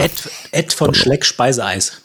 [0.00, 2.00] Ed, Ed von Schleck Speiseeis.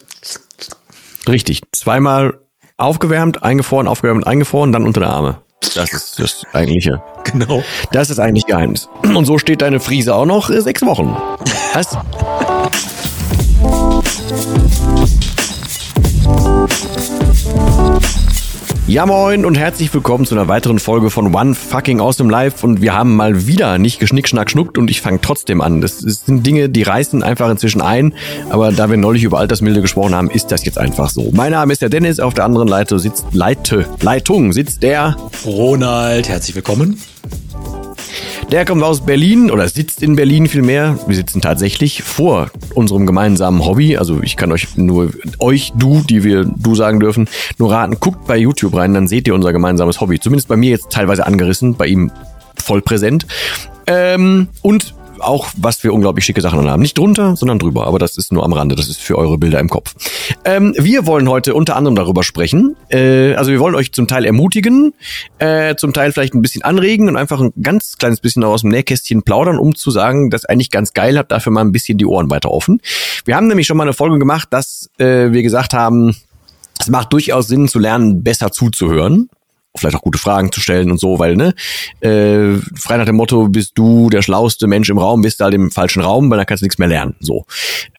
[1.27, 1.61] Richtig.
[1.71, 2.39] Zweimal
[2.77, 5.41] aufgewärmt, eingefroren, aufgewärmt, eingefroren, dann unter der Arme.
[5.75, 7.01] Das ist das eigentliche.
[7.23, 7.63] Genau.
[7.91, 8.87] Das ist eigentlich Geheimnis.
[9.01, 11.17] Und so steht deine Friese auch noch äh, sechs Wochen.
[11.73, 11.97] Was?
[18.87, 22.81] Ja moin und herzlich willkommen zu einer weiteren Folge von One Fucking Awesome Life und
[22.81, 25.81] wir haben mal wieder nicht geschnick, schnuckt und ich fange trotzdem an.
[25.81, 28.13] Das sind Dinge, die reißen einfach inzwischen ein,
[28.51, 31.31] aber da wir neulich über Altersmilde gesprochen haben, ist das jetzt einfach so.
[31.33, 36.29] Mein Name ist der Dennis, auf der anderen Leitung sitzt Leite, Leitung sitzt der Ronald,
[36.29, 37.01] herzlich willkommen.
[38.51, 40.97] Der kommt aus Berlin oder sitzt in Berlin vielmehr.
[41.07, 43.97] Wir sitzen tatsächlich vor unserem gemeinsamen Hobby.
[43.97, 48.25] Also ich kann euch nur, euch, du, die wir du sagen dürfen, nur raten, guckt
[48.27, 50.19] bei YouTube rein, dann seht ihr unser gemeinsames Hobby.
[50.19, 52.11] Zumindest bei mir jetzt teilweise angerissen, bei ihm
[52.57, 53.27] voll präsent.
[53.87, 56.81] Ähm, und auch, was für unglaublich schicke Sachen haben.
[56.81, 57.87] Nicht drunter, sondern drüber.
[57.87, 58.75] Aber das ist nur am Rande.
[58.75, 59.93] Das ist für eure Bilder im Kopf.
[60.43, 62.75] Ähm, wir wollen heute unter anderem darüber sprechen.
[62.89, 64.93] Äh, also wir wollen euch zum Teil ermutigen,
[65.39, 68.71] äh, zum Teil vielleicht ein bisschen anregen und einfach ein ganz kleines bisschen aus dem
[68.71, 72.05] Nähkästchen plaudern, um zu sagen, dass eigentlich ganz geil hat, dafür mal ein bisschen die
[72.05, 72.81] Ohren weiter offen.
[73.25, 76.15] Wir haben nämlich schon mal eine Folge gemacht, dass äh, wir gesagt haben,
[76.79, 79.29] es macht durchaus Sinn zu lernen, besser zuzuhören
[79.79, 81.53] vielleicht auch gute Fragen zu stellen und so, weil, ne,
[82.01, 85.53] äh, frei nach dem Motto, bist du der schlauste Mensch im Raum, bist du halt
[85.53, 87.15] im falschen Raum, weil dann kannst du nichts mehr lernen.
[87.19, 87.45] So.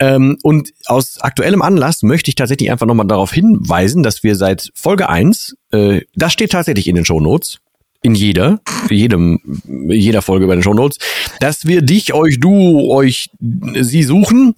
[0.00, 4.70] Ähm, und aus aktuellem Anlass möchte ich tatsächlich einfach nochmal darauf hinweisen, dass wir seit
[4.74, 7.58] Folge eins, äh, das steht tatsächlich in den Show Notes,
[8.06, 9.40] in jeder, jedem,
[9.88, 10.98] jeder Folge bei den Show Notes,
[11.40, 14.54] dass wir dich, euch, du, euch, sie suchen,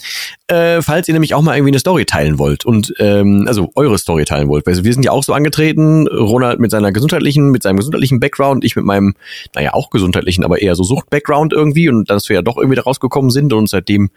[0.49, 3.97] äh, falls ihr nämlich auch mal irgendwie eine Story teilen wollt und ähm, also eure
[3.97, 4.67] Story teilen wollt.
[4.67, 8.65] Weil wir sind ja auch so angetreten, Ronald mit seiner gesundheitlichen, mit seinem gesundheitlichen Background,
[8.65, 9.15] ich mit meinem,
[9.55, 12.83] naja, auch gesundheitlichen, aber eher so Sucht-Background irgendwie und dass wir ja doch irgendwie da
[12.83, 14.11] rausgekommen sind und seitdem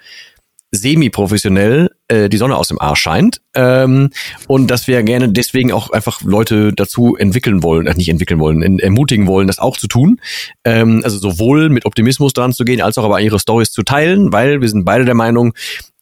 [0.72, 4.10] semi-professionell äh, die Sonne aus dem Arsch scheint ähm,
[4.48, 8.62] und dass wir gerne deswegen auch einfach Leute dazu entwickeln wollen, äh, nicht entwickeln wollen,
[8.62, 10.22] in, ermutigen wollen, das auch zu tun.
[10.64, 14.32] Ähm, also sowohl mit Optimismus dran zu gehen, als auch aber ihre Stories zu teilen,
[14.32, 15.54] weil wir sind beide der Meinung,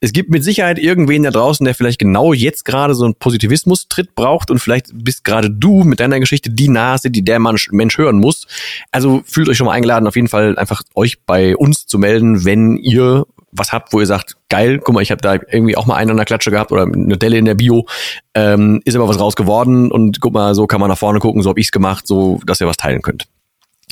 [0.01, 4.15] es gibt mit Sicherheit irgendwen da draußen, der vielleicht genau jetzt gerade so einen Positivismus-Tritt
[4.15, 8.19] braucht und vielleicht bist gerade du mit deiner Geschichte die Nase, die der Mensch, hören
[8.19, 8.47] muss.
[8.91, 12.45] Also fühlt euch schon mal eingeladen, auf jeden Fall einfach euch bei uns zu melden,
[12.45, 15.85] wenn ihr was habt, wo ihr sagt, geil, guck mal, ich habe da irgendwie auch
[15.85, 17.87] mal einen an der Klatsche gehabt oder eine Delle in der Bio,
[18.35, 21.41] ähm, ist aber was raus geworden und guck mal, so kann man nach vorne gucken,
[21.41, 23.27] so hab ich's gemacht, so dass ihr was teilen könnt.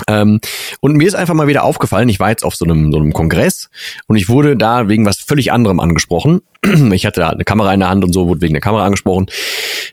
[0.08, 0.40] Ähm,
[0.80, 3.14] und mir ist einfach mal wieder aufgefallen, ich war jetzt auf so einem, so einem
[3.14, 3.70] Kongress
[4.08, 6.42] und ich wurde da wegen was völlig anderem angesprochen.
[6.92, 9.28] Ich hatte da eine Kamera in der Hand und so, wurde wegen der Kamera angesprochen.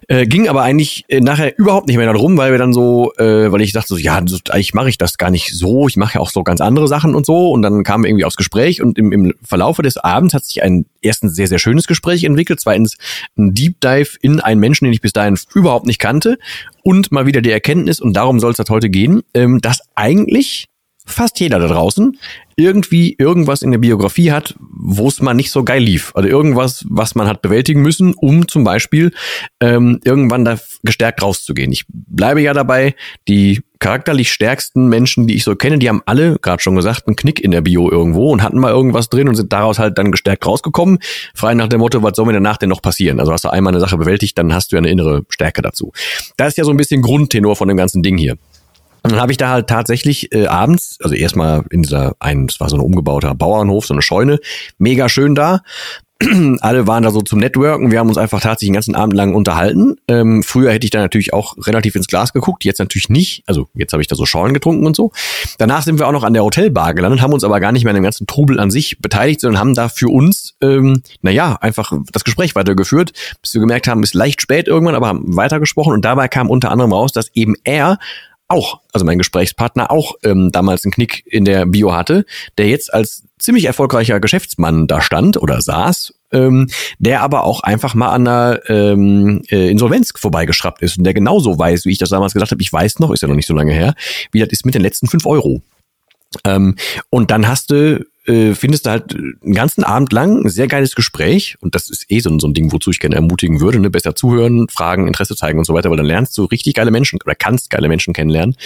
[0.08, 3.50] Äh, ging aber eigentlich äh, nachher überhaupt nicht mehr darum, weil wir dann so, äh,
[3.52, 6.14] weil ich dachte so, ja, so, eigentlich mache ich das gar nicht so, ich mache
[6.14, 7.50] ja auch so ganz andere Sachen und so.
[7.50, 10.86] Und dann kam irgendwie aufs Gespräch und im, im Verlaufe des Abends hat sich ein
[11.00, 12.96] erstens sehr, sehr schönes Gespräch entwickelt, zweitens
[13.36, 16.38] ein Deep Dive in einen Menschen, den ich bis dahin überhaupt nicht kannte
[16.82, 20.66] und mal wieder die Erkenntnis, und darum soll es heute gehen, ähm, dass eigentlich
[21.04, 22.18] fast jeder da draußen
[22.56, 26.12] irgendwie irgendwas in der Biografie hat, wo es mal nicht so geil lief.
[26.14, 29.12] Also irgendwas, was man hat bewältigen müssen, um zum Beispiel
[29.60, 31.72] ähm, irgendwann da gestärkt rauszugehen.
[31.72, 32.94] Ich bleibe ja dabei,
[33.26, 37.16] die charakterlich stärksten Menschen, die ich so kenne, die haben alle, gerade schon gesagt, einen
[37.16, 40.12] Knick in der Bio irgendwo und hatten mal irgendwas drin und sind daraus halt dann
[40.12, 40.98] gestärkt rausgekommen.
[41.34, 43.20] Frei nach dem Motto, was soll mir danach denn noch passieren?
[43.20, 45.92] Also hast du einmal eine Sache bewältigt, dann hast du ja eine innere Stärke dazu.
[46.36, 48.36] Das ist ja so ein bisschen Grundtenor von dem ganzen Ding hier.
[49.04, 52.58] Und dann habe ich da halt tatsächlich äh, abends, also erstmal in dieser einen, es
[52.58, 54.38] war so ein umgebauter Bauernhof, so eine Scheune,
[54.78, 55.60] mega schön da.
[56.60, 57.90] Alle waren da so zum Networken.
[57.90, 59.96] Wir haben uns einfach tatsächlich den ganzen Abend lang unterhalten.
[60.08, 63.42] Ähm, früher hätte ich da natürlich auch relativ ins Glas geguckt, jetzt natürlich nicht.
[63.46, 65.12] Also jetzt habe ich da so Schorlen getrunken und so.
[65.58, 67.90] Danach sind wir auch noch an der Hotelbar gelandet, haben uns aber gar nicht mehr
[67.90, 71.92] an dem ganzen Trubel an sich beteiligt, sondern haben da für uns, ähm, naja, einfach
[72.10, 73.12] das Gespräch weitergeführt,
[73.42, 75.92] bis wir gemerkt haben, ist leicht spät irgendwann, aber haben weitergesprochen.
[75.92, 77.98] Und dabei kam unter anderem raus, dass eben er
[78.48, 82.26] auch, also mein Gesprächspartner auch ähm, damals einen Knick in der Bio hatte,
[82.58, 86.68] der jetzt als ziemlich erfolgreicher Geschäftsmann da stand oder saß, ähm,
[86.98, 91.58] der aber auch einfach mal an einer ähm, äh, Insolvenz vorbeigeschraubt ist und der genauso
[91.58, 93.54] weiß, wie ich das damals gesagt habe, ich weiß noch, ist ja noch nicht so
[93.54, 93.94] lange her,
[94.32, 95.62] wie das ist mit den letzten fünf Euro.
[96.44, 96.76] Ähm,
[97.10, 100.94] und dann hast du äh, findest du halt einen ganzen Abend lang ein sehr geiles
[100.94, 103.90] Gespräch und das ist eh so, so ein Ding, wozu ich gerne ermutigen würde, ne?
[103.90, 107.18] besser zuhören, Fragen, Interesse zeigen und so weiter, weil dann lernst du richtig geile Menschen
[107.24, 108.56] oder kannst geile Menschen kennenlernen.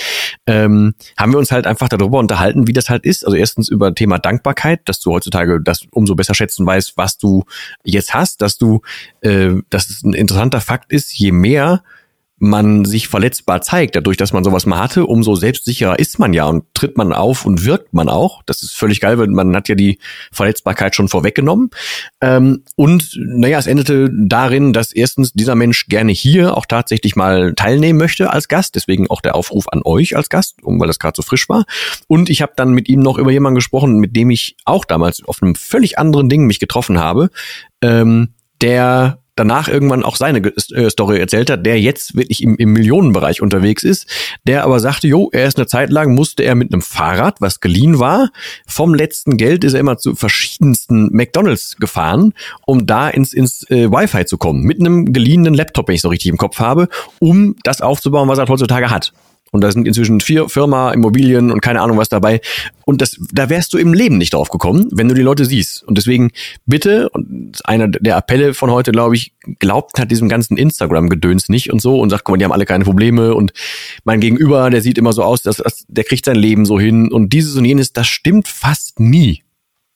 [0.47, 3.25] Ähm, haben wir uns halt einfach darüber unterhalten, wie das halt ist.
[3.25, 7.45] Also erstens über Thema Dankbarkeit, dass du heutzutage das umso besser schätzen weißt, was du
[7.85, 8.83] jetzt hast, dass du,
[9.23, 11.83] äh, dass es ein interessanter Fakt ist, je mehr
[12.39, 16.45] man sich verletzbar zeigt, dadurch, dass man sowas mal hatte, umso selbstsicherer ist man ja
[16.45, 18.43] und tritt man auf und wirkt man auch.
[18.47, 19.99] Das ist völlig geil, weil man hat ja die
[20.31, 21.71] Verletzbarkeit schon vorweggenommen.
[22.21, 27.55] Ähm, und naja, es endete darin, dass erstens dieser Mensch gerne hier auch tatsächlich mal
[27.55, 28.77] teilnehmen möchte als Gast.
[28.77, 31.65] Deswegen auch der Aufruf an euch als Gast, weil das gerade so frisch war.
[32.07, 35.25] Und ich habe dann mit ihm noch über jemanden gesprochen, mit dem ich auch damals
[35.25, 37.31] auf einem völlig anderen Ding mich getroffen habe,
[37.83, 42.73] ähm, der danach irgendwann auch seine äh, Story erzählt hat, der jetzt wirklich im, im
[42.73, 44.07] Millionenbereich unterwegs ist,
[44.45, 47.61] der aber sagte, jo, er ist eine Zeit lang, musste er mit einem Fahrrad, was
[47.61, 48.31] geliehen war,
[48.67, 52.35] vom letzten Geld ist er immer zu verschiedensten McDonalds gefahren,
[52.67, 56.09] um da ins, ins äh, Wi-Fi zu kommen, mit einem geliehenen Laptop, wenn ich so
[56.09, 56.89] richtig im Kopf habe,
[57.19, 59.13] um das aufzubauen, was er heutzutage hat.
[59.51, 62.41] Und da sind inzwischen vier Firma, Immobilien und keine Ahnung was dabei.
[62.85, 65.83] Und das, da wärst du im Leben nicht drauf gekommen, wenn du die Leute siehst.
[65.85, 66.31] Und deswegen
[66.67, 71.73] bitte, und einer der Appelle von heute, glaube ich, glaubt hat diesem ganzen Instagram-Gedöns nicht
[71.73, 73.53] und so und sagt, guck mal, die haben alle keine Probleme und
[74.05, 77.11] mein Gegenüber, der sieht immer so aus, dass, dass der kriegt sein Leben so hin
[77.11, 79.43] und dieses und jenes, das stimmt fast nie.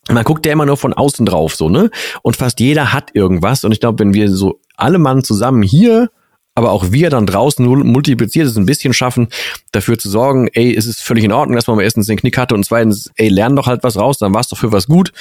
[0.08, 1.90] Man guckt ja immer nur von außen drauf, so, ne?
[2.22, 3.62] Und fast jeder hat irgendwas.
[3.62, 6.10] Und ich glaube, wenn wir so alle Mann zusammen hier
[6.54, 9.28] aber auch wir dann draußen multipliziert es ein bisschen schaffen,
[9.72, 12.37] dafür zu sorgen, ey, es ist völlig in Ordnung, dass man mal erstens den Knick
[12.37, 14.87] hatte und zweitens, ey, lern doch halt was raus, dann war es doch für was
[14.87, 15.12] gut.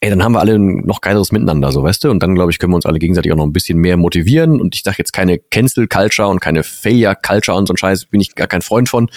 [0.00, 2.10] Ey, dann haben wir alle noch geileres Miteinander, so weißt du?
[2.10, 4.60] Und dann, glaube ich, können wir uns alle gegenseitig auch noch ein bisschen mehr motivieren.
[4.60, 8.34] Und ich sage jetzt keine Cancel-Culture und keine Failure-Culture und so ein Scheiß, bin ich
[8.34, 9.08] gar kein Freund von.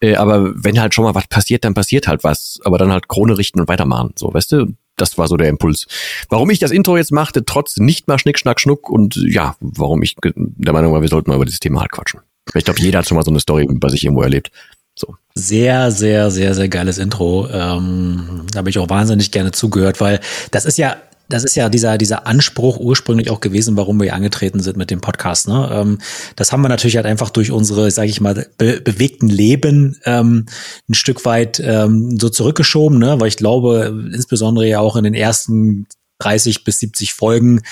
[0.00, 2.58] Äh, aber wenn halt schon mal was passiert, dann passiert halt was.
[2.64, 4.74] Aber dann halt Krone richten und weitermachen, so weißt du?
[4.96, 5.86] Das war so der Impuls.
[6.28, 10.02] Warum ich das Intro jetzt machte, trotz nicht mal Schnick, Schnack, Schnuck und ja, warum
[10.02, 12.20] ich der Meinung war, wir sollten mal über dieses Thema halt quatschen.
[12.54, 14.50] Ich glaube, jeder hat schon mal so eine Story bei sich irgendwo erlebt.
[14.94, 15.16] So.
[15.34, 17.48] Sehr, sehr, sehr, sehr geiles Intro.
[17.50, 20.96] Ähm, da habe ich auch wahnsinnig gerne zugehört, weil das ist ja
[21.32, 25.00] das ist ja dieser, dieser Anspruch ursprünglich auch gewesen, warum wir angetreten sind mit dem
[25.00, 25.48] Podcast.
[25.48, 25.68] Ne?
[25.72, 25.98] Ähm,
[26.36, 30.46] das haben wir natürlich halt einfach durch unsere, sage ich mal, be bewegten Leben ähm,
[30.88, 33.20] ein Stück weit ähm, so zurückgeschoben, ne?
[33.20, 35.86] weil ich glaube, insbesondere ja auch in den ersten
[36.18, 37.62] 30 bis 70 Folgen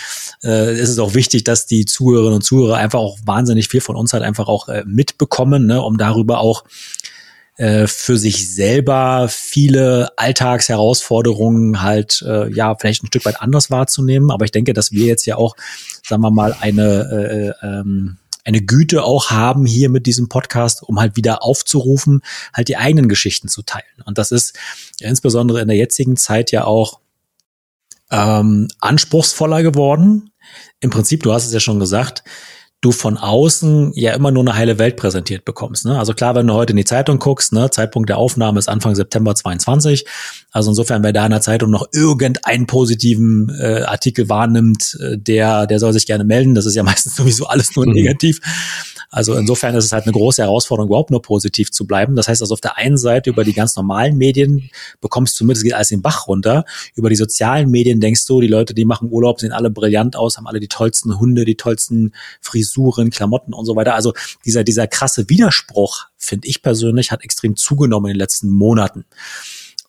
[0.42, 3.96] äh, ist es auch wichtig, dass die Zuhörerinnen und Zuhörer einfach auch wahnsinnig viel von
[3.96, 5.80] uns halt einfach auch äh, mitbekommen, ne?
[5.82, 6.64] um darüber auch
[7.60, 14.30] äh, für sich selber viele Alltagsherausforderungen halt äh, ja vielleicht ein Stück weit anders wahrzunehmen.
[14.30, 15.54] Aber ich denke, dass wir jetzt ja auch,
[16.02, 18.16] sagen wir mal, eine äh, ähm,
[18.46, 22.22] eine Güte auch haben hier mit diesem Podcast, um halt wieder aufzurufen,
[22.54, 23.84] halt die eigenen Geschichten zu teilen.
[24.06, 24.58] Und das ist
[24.98, 27.00] insbesondere in der jetzigen Zeit ja auch
[28.10, 30.30] ähm, anspruchsvoller geworden.
[30.80, 32.24] Im Prinzip, du hast es ja schon gesagt,
[32.80, 35.84] du von außen ja immer nur eine heile Welt präsentiert bekommst.
[35.84, 35.98] Ne?
[35.98, 38.94] Also klar, wenn du heute in die Zeitung guckst, ne, Zeitpunkt der Aufnahme ist Anfang
[38.94, 40.06] September 22.
[40.50, 45.66] Also insofern, wer da in der Zeitung noch irgendeinen positiven äh, Artikel wahrnimmt, äh, der,
[45.66, 46.54] der soll sich gerne melden.
[46.54, 47.92] Das ist ja meistens sowieso alles nur mhm.
[47.92, 48.40] negativ.
[49.12, 52.14] Also insofern ist es halt eine große Herausforderung, überhaupt nur positiv zu bleiben.
[52.14, 54.70] Das heißt also auf der einen Seite über die ganz normalen Medien
[55.00, 56.64] bekommst du mit, es geht alles den Bach runter.
[56.94, 60.36] Über die sozialen Medien denkst du, die Leute, die machen Urlaub, sehen alle brillant aus,
[60.36, 63.96] haben alle die tollsten Hunde, die tollsten Frisuren, Klamotten und so weiter.
[63.96, 64.14] Also
[64.44, 69.06] dieser, dieser krasse Widerspruch, finde ich persönlich, hat extrem zugenommen in den letzten Monaten.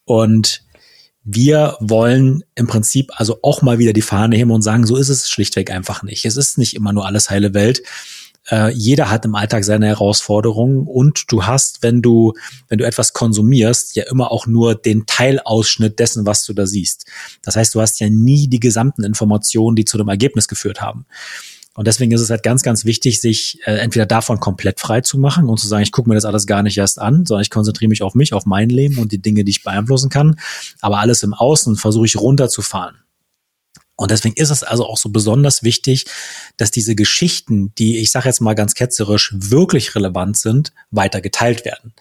[0.03, 0.63] Und
[1.23, 5.09] wir wollen im Prinzip also auch mal wieder die Fahne heben und sagen, so ist
[5.09, 6.25] es schlichtweg einfach nicht.
[6.25, 7.83] Es ist nicht immer nur alles heile Welt.
[8.51, 12.33] Äh, jeder hat im Alltag seine Herausforderungen und du hast, wenn du,
[12.67, 17.05] wenn du etwas konsumierst, ja immer auch nur den Teilausschnitt dessen, was du da siehst.
[17.41, 21.05] Das heißt, du hast ja nie die gesamten Informationen, die zu dem Ergebnis geführt haben.
[21.73, 25.17] Und deswegen ist es halt ganz, ganz wichtig, sich äh, entweder davon komplett frei zu
[25.17, 27.49] machen und zu sagen, ich gucke mir das alles gar nicht erst an, sondern ich
[27.49, 30.35] konzentriere mich auf mich, auf mein Leben und die Dinge, die ich beeinflussen kann.
[30.81, 32.95] Aber alles im Außen versuche ich runterzufahren.
[34.01, 36.05] Und deswegen ist es also auch so besonders wichtig,
[36.57, 41.65] dass diese Geschichten, die ich sage jetzt mal ganz ketzerisch wirklich relevant sind, weiter geteilt
[41.65, 41.93] werden.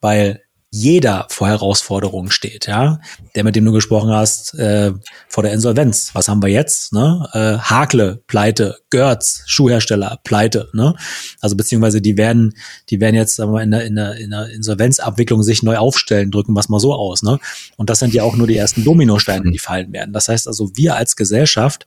[0.00, 3.00] Weil jeder vor Herausforderungen steht, ja.
[3.34, 4.92] Der, mit dem du gesprochen hast, äh,
[5.28, 6.10] vor der Insolvenz.
[6.14, 6.92] Was haben wir jetzt?
[6.92, 7.28] Ne?
[7.32, 10.94] Äh, Hakle, Pleite, Görz, Schuhhersteller, Pleite, ne?
[11.40, 12.54] Also beziehungsweise die werden,
[12.88, 16.30] die werden jetzt sagen wir, in, der, in, der, in der Insolvenzabwicklung sich neu aufstellen,
[16.30, 17.40] drücken es mal so aus, ne?
[17.76, 20.12] Und das sind ja auch nur die ersten Dominosteine, die fallen werden.
[20.12, 21.84] Das heißt also, wir als Gesellschaft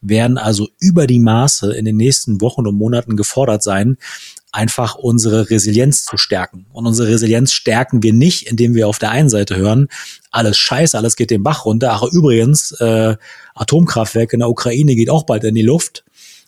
[0.00, 3.96] werden also über die Maße in den nächsten Wochen und Monaten gefordert sein,
[4.54, 6.66] einfach unsere Resilienz zu stärken.
[6.72, 9.88] Und unsere Resilienz stärken wir nicht, indem wir auf der einen Seite hören,
[10.30, 11.90] alles scheiße, alles geht den Bach runter.
[11.92, 13.16] Ach übrigens, äh,
[13.54, 16.04] Atomkraftwerk in der Ukraine geht auch bald in die Luft.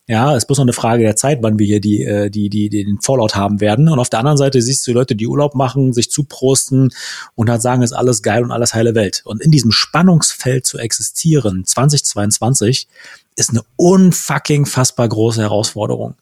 [0.08, 2.68] Ja, ist bloß noch eine Frage der Zeit, wann wir hier die, äh, die, die,
[2.68, 3.88] den Fallout haben werden.
[3.88, 6.92] Und auf der anderen Seite siehst du Leute, die Urlaub machen, sich zuprosten
[7.34, 9.22] und halt sagen, ist alles geil und alles heile Welt.
[9.24, 12.86] Und in diesem Spannungsfeld zu existieren, 2022,
[13.34, 16.14] ist eine unfucking fassbar große Herausforderung.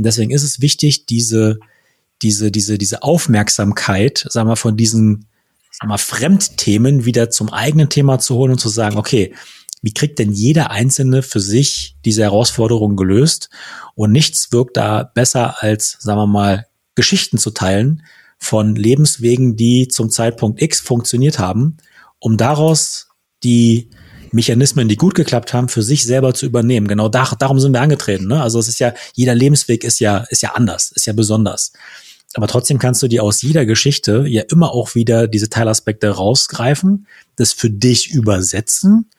[0.00, 1.58] Und deswegen ist es wichtig, diese,
[2.22, 5.26] diese, diese, diese Aufmerksamkeit, sagen wir, von diesen,
[5.70, 9.34] sagen wir, Fremdthemen wieder zum eigenen Thema zu holen und zu sagen, okay,
[9.82, 13.50] wie kriegt denn jeder Einzelne für sich diese Herausforderung gelöst?
[13.94, 18.02] Und nichts wirkt da besser als, sagen wir mal, Geschichten zu teilen
[18.38, 21.76] von Lebenswegen, die zum Zeitpunkt X funktioniert haben,
[22.20, 23.08] um daraus
[23.44, 23.90] die
[24.32, 26.88] Mechanismen, die gut geklappt haben, für sich selber zu übernehmen.
[26.88, 28.26] Genau da, darum sind wir angetreten.
[28.26, 28.42] Ne?
[28.42, 31.72] Also es ist ja, jeder Lebensweg ist ja, ist ja anders, ist ja besonders.
[32.34, 37.06] Aber trotzdem kannst du dir aus jeder Geschichte ja immer auch wieder diese Teilaspekte rausgreifen,
[37.36, 39.10] das für dich übersetzen,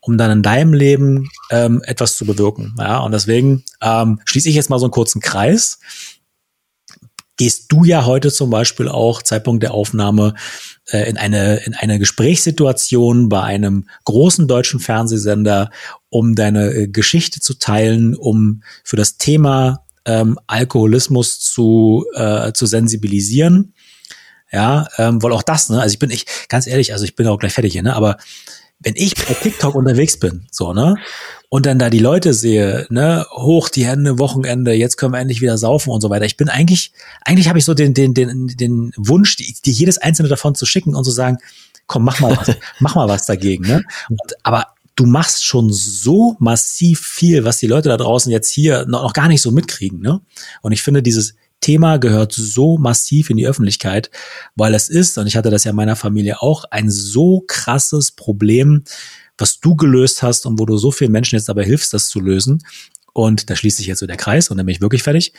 [0.00, 2.74] um dann in deinem Leben ähm, etwas zu bewirken.
[2.78, 5.78] Ja, und deswegen ähm, schließe ich jetzt mal so einen kurzen Kreis.
[7.36, 10.34] Gehst du ja heute zum Beispiel auch Zeitpunkt der Aufnahme
[10.90, 15.70] äh, in eine in eine Gesprächssituation bei einem großen deutschen Fernsehsender,
[16.08, 22.64] um deine äh, Geschichte zu teilen, um für das Thema ähm, Alkoholismus zu, äh, zu
[22.66, 23.74] sensibilisieren.
[24.52, 27.26] Ja, ähm, weil auch das, ne, also ich bin, ich, ganz ehrlich, also ich bin
[27.26, 28.16] auch gleich fertig hier, ne, aber
[28.80, 30.96] wenn ich bei TikTok unterwegs bin, so, ne,
[31.48, 35.40] und dann da die Leute sehe, ne, hoch die Hände, Wochenende, jetzt können wir endlich
[35.40, 36.26] wieder saufen und so weiter.
[36.26, 36.92] Ich bin eigentlich,
[37.24, 40.66] eigentlich habe ich so den, den, den, den Wunsch, die, die jedes einzelne davon zu
[40.66, 41.38] schicken und zu sagen,
[41.86, 43.82] komm, mach mal was, mach mal was dagegen, ne.
[44.08, 44.66] Und, aber
[44.96, 49.12] du machst schon so massiv viel, was die Leute da draußen jetzt hier noch, noch
[49.12, 50.00] gar nicht so mitkriegen.
[50.00, 50.20] Ne?
[50.62, 54.10] Und ich finde, dieses Thema gehört so massiv in die Öffentlichkeit,
[54.54, 58.12] weil es ist, und ich hatte das ja in meiner Familie auch, ein so krasses
[58.12, 58.84] Problem,
[59.38, 62.20] was du gelöst hast und wo du so vielen Menschen jetzt dabei hilfst, das zu
[62.20, 62.62] lösen.
[63.12, 65.32] Und da schließt sich jetzt so der Kreis und dann bin ich wirklich fertig.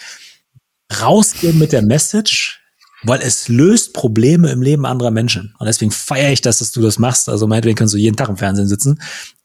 [1.02, 2.62] Rausgehen mit der Message,
[3.04, 5.54] weil es löst Probleme im Leben anderer Menschen.
[5.60, 7.30] Und deswegen feiere ich das, dass du das machst.
[7.30, 9.00] Also meinetwegen kannst du jeden Tag im Fernsehen sitzen.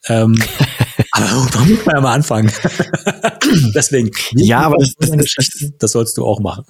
[0.08, 0.34] Ähm,
[1.12, 2.52] aber warum muss man ja mal anfangen?
[3.74, 4.10] deswegen.
[4.34, 6.64] Ja, aber das, das, das sollst du auch machen.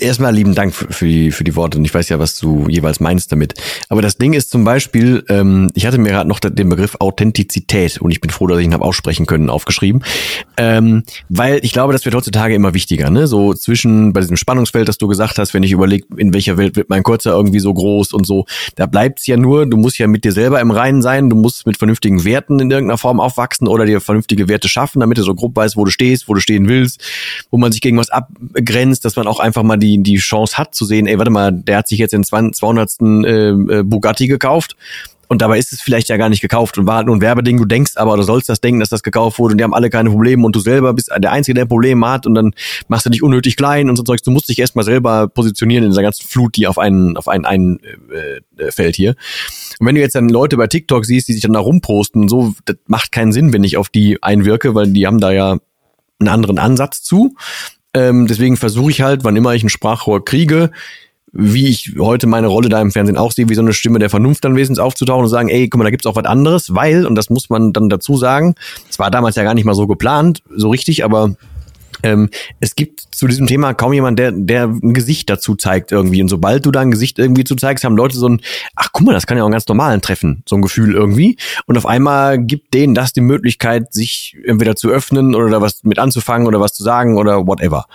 [0.00, 3.00] Erstmal lieben Dank für die, für die Worte und ich weiß ja, was du jeweils
[3.00, 3.54] meinst damit.
[3.88, 8.00] Aber das Ding ist zum Beispiel, ähm, ich hatte mir gerade noch den Begriff Authentizität
[8.00, 10.02] und ich bin froh, dass ich ihn habe aussprechen können, aufgeschrieben.
[10.56, 13.26] Ähm, weil ich glaube, das wird heutzutage immer wichtiger, ne?
[13.26, 16.76] So zwischen bei diesem Spannungsfeld, das du gesagt hast, wenn ich überlege, in welcher Welt
[16.76, 20.06] wird mein Kurzer irgendwie so groß und so, da bleibt's ja nur, du musst ja
[20.06, 23.68] mit dir selber im Reinen sein, du musst mit vernünftigen Werten in irgendeiner Form aufwachsen
[23.68, 26.40] oder dir vernünftige Werte schaffen, damit du so grob weißt, wo du stehst, wo du
[26.40, 27.02] stehen willst,
[27.50, 30.58] wo man sich gegen was abgrenzt, dass man auch einfach mal die die, die Chance
[30.58, 32.90] hat zu sehen, ey, warte mal, der hat sich jetzt den 200.
[33.00, 34.76] Äh, äh, Bugatti gekauft
[35.30, 37.56] und dabei ist es vielleicht ja gar nicht gekauft und war halt nur ein Werbeding,
[37.56, 39.88] du denkst aber, du sollst das denken, dass das gekauft wurde und die haben alle
[39.88, 42.52] keine Probleme und du selber bist der Einzige, der Probleme hat und dann
[42.88, 44.22] machst du dich unnötig klein und so Zeugs.
[44.22, 47.44] Du musst dich erstmal selber positionieren in dieser ganzen Flut, die auf einen, auf einen,
[47.44, 47.78] einen
[48.10, 49.14] äh, äh, fällt hier.
[49.78, 52.28] Und wenn du jetzt dann Leute bei TikTok siehst, die sich dann da rumposten und
[52.28, 55.58] so, das macht keinen Sinn, wenn ich auf die einwirke, weil die haben da ja
[56.18, 57.36] einen anderen Ansatz zu.
[57.94, 60.70] Ähm, deswegen versuche ich halt, wann immer ich ein Sprachrohr kriege,
[61.32, 64.10] wie ich heute meine Rolle da im Fernsehen auch sehe, wie so eine Stimme der
[64.10, 67.06] Vernunft dann wesentlich aufzutauchen und sagen, ey, guck mal, da gibt's auch was anderes, weil,
[67.06, 68.54] und das muss man dann dazu sagen,
[68.88, 71.34] es war damals ja gar nicht mal so geplant, so richtig, aber
[72.02, 72.30] ähm,
[72.60, 76.22] es gibt zu diesem Thema kaum jemand, der, der ein Gesicht dazu zeigt irgendwie.
[76.22, 78.40] Und sobald du da ein Gesicht irgendwie zu zeigst, haben Leute so ein,
[78.76, 81.36] ach guck mal, das kann ja auch einen ganz normalen treffen, so ein Gefühl irgendwie.
[81.66, 85.84] Und auf einmal gibt denen das die Möglichkeit, sich entweder zu öffnen oder da was
[85.84, 87.86] mit anzufangen oder was zu sagen oder whatever.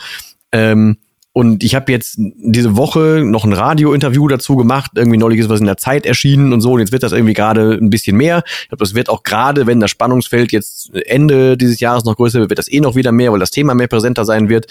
[0.51, 0.97] Ähm,
[1.37, 4.91] und ich habe jetzt diese Woche noch ein Radio-Interview dazu gemacht.
[4.95, 6.71] Irgendwie neulich ist was in der Zeit erschienen und so.
[6.71, 8.41] Und jetzt wird das irgendwie gerade ein bisschen mehr.
[8.61, 12.39] Ich glaube, das wird auch gerade, wenn das Spannungsfeld jetzt Ende dieses Jahres noch größer
[12.39, 14.67] wird, wird das eh noch wieder mehr, weil das Thema mehr präsenter sein wird.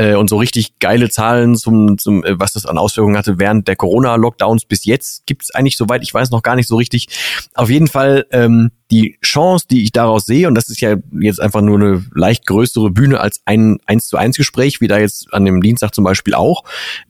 [0.00, 3.68] Äh, und so richtig geile Zahlen zum, zum äh, was das an Auswirkungen hatte während
[3.68, 7.08] der Corona-Lockdowns bis jetzt gibt's eigentlich, soweit ich weiß, noch gar nicht so richtig.
[7.54, 11.38] Auf jeden Fall ähm, die Chance, die ich daraus sehe, und das ist ja jetzt
[11.38, 15.34] einfach nur eine leicht größere Bühne als ein eins zu eins Gespräch, wie da jetzt
[15.34, 16.64] an dem Dienstag zum Beispiel auch.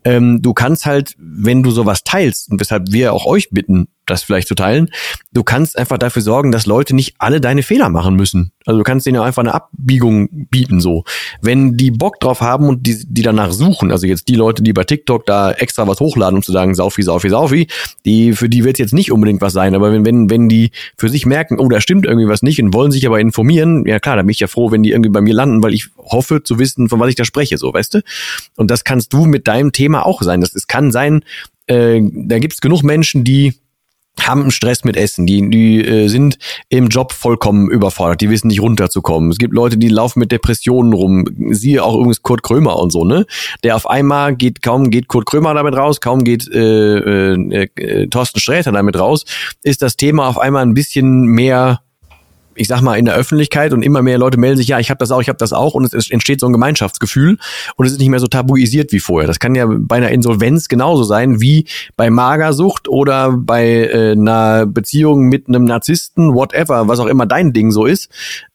[0.04, 4.22] Ähm, du kannst halt, wenn du sowas teilst, und weshalb wir auch euch bitten, das
[4.22, 4.90] vielleicht zu teilen.
[5.32, 8.52] Du kannst einfach dafür sorgen, dass Leute nicht alle deine Fehler machen müssen.
[8.66, 11.04] Also du kannst denen ja einfach eine Abbiegung bieten so.
[11.40, 14.72] Wenn die Bock drauf haben und die, die danach suchen, also jetzt die Leute, die
[14.72, 17.66] bei TikTok da extra was hochladen, um zu sagen, Saufi, Saufi, Saufi,
[18.04, 19.74] die, für die wird jetzt nicht unbedingt was sein.
[19.74, 22.74] Aber wenn, wenn, wenn die für sich merken, oh, da stimmt irgendwie was nicht und
[22.74, 25.20] wollen sich aber informieren, ja klar, da bin ich ja froh, wenn die irgendwie bei
[25.20, 28.02] mir landen, weil ich hoffe zu wissen, von was ich da spreche, so, weißt du?
[28.56, 30.40] Und das kannst du mit deinem Thema auch sein.
[30.40, 31.24] Das, es kann sein,
[31.66, 33.54] äh, da gibt es genug Menschen, die
[34.26, 38.60] haben Stress mit Essen, die, die äh, sind im Job vollkommen überfordert, die wissen nicht
[38.60, 39.30] runterzukommen.
[39.30, 41.24] Es gibt Leute, die laufen mit Depressionen rum.
[41.50, 43.26] Siehe auch übrigens Kurt Krömer und so, ne?
[43.64, 48.06] Der auf einmal geht, kaum geht Kurt Krömer damit raus, kaum geht äh, äh, äh,
[48.08, 49.24] Thorsten Sträter damit raus,
[49.62, 51.80] ist das Thema auf einmal ein bisschen mehr
[52.60, 54.98] ich sag mal, in der Öffentlichkeit und immer mehr Leute melden sich, ja, ich habe
[54.98, 57.38] das auch, ich habe das auch und es entsteht so ein Gemeinschaftsgefühl
[57.76, 59.26] und es ist nicht mehr so tabuisiert wie vorher.
[59.26, 64.66] Das kann ja bei einer Insolvenz genauso sein wie bei Magersucht oder bei äh, einer
[64.66, 68.10] Beziehung mit einem Narzissten, whatever, was auch immer dein Ding so ist.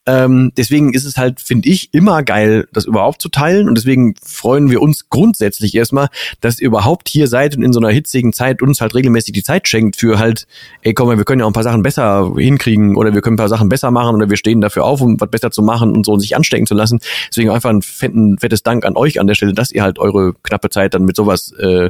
[0.07, 3.67] Ähm, deswegen ist es halt, finde ich, immer geil, das überhaupt zu teilen.
[3.67, 6.09] Und deswegen freuen wir uns grundsätzlich erstmal,
[6.41, 9.43] dass ihr überhaupt hier seid und in so einer hitzigen Zeit uns halt regelmäßig die
[9.43, 10.47] Zeit schenkt für halt,
[10.81, 13.35] ey, komm mal, wir können ja auch ein paar Sachen besser hinkriegen oder wir können
[13.35, 15.93] ein paar Sachen besser machen oder wir stehen dafür auf, um was besser zu machen
[15.93, 16.99] und so und sich anstecken zu lassen.
[17.29, 20.33] Deswegen einfach ein fetten, fettes Dank an euch an der Stelle, dass ihr halt eure
[20.43, 21.89] knappe Zeit dann mit sowas, äh,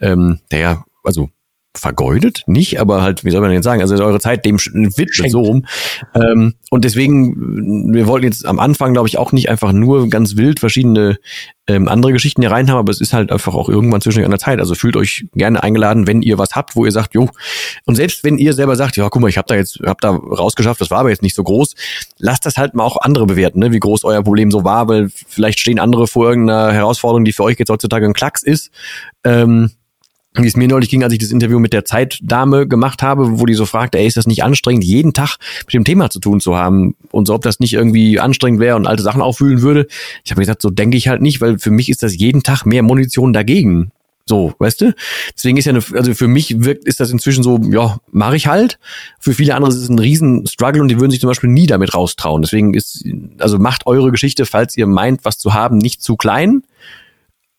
[0.00, 1.28] ähm, naja, also
[1.76, 5.40] vergeudet, nicht, aber halt, wie soll man denn sagen, also eure Zeit dem widmet so
[5.40, 5.66] rum.
[6.14, 10.36] Ähm, und deswegen, wir wollten jetzt am Anfang, glaube ich, auch nicht einfach nur ganz
[10.36, 11.18] wild verschiedene
[11.68, 14.40] ähm, andere Geschichten hier reinhaben, aber es ist halt einfach auch irgendwann zwischendurch an der
[14.40, 14.58] Zeit.
[14.58, 17.28] Also fühlt euch gerne eingeladen, wenn ihr was habt, wo ihr sagt, jo,
[17.86, 20.10] und selbst wenn ihr selber sagt, ja, guck mal, ich habe da jetzt, hab da
[20.10, 21.76] rausgeschafft, das war aber jetzt nicht so groß,
[22.18, 25.08] lasst das halt mal auch andere bewerten, ne, wie groß euer Problem so war, weil
[25.28, 28.72] vielleicht stehen andere vor irgendeiner Herausforderung, die für euch jetzt heutzutage ein Klacks ist.
[29.22, 29.70] Ähm,
[30.34, 33.46] wie es mir neulich ging, als ich das Interview mit der Zeitdame gemacht habe, wo
[33.46, 36.40] die so fragte, ey, ist das nicht anstrengend, jeden Tag mit dem Thema zu tun
[36.40, 39.86] zu haben und so, ob das nicht irgendwie anstrengend wäre und alte Sachen auffühlen würde.
[40.24, 42.64] Ich habe gesagt, so denke ich halt nicht, weil für mich ist das jeden Tag
[42.64, 43.90] mehr Munition dagegen.
[44.26, 44.94] So, weißt du?
[45.34, 48.46] Deswegen ist ja eine, also für mich wirkt, ist das inzwischen so, ja, mache ich
[48.46, 48.78] halt.
[49.18, 51.66] Für viele andere ist es ein riesen Struggle und die würden sich zum Beispiel nie
[51.66, 52.42] damit raustrauen.
[52.42, 53.04] Deswegen ist,
[53.38, 56.62] also macht eure Geschichte, falls ihr meint, was zu haben, nicht zu klein